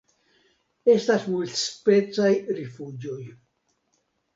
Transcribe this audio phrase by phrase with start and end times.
[0.93, 3.23] Estas multspecaj rifuĝoj.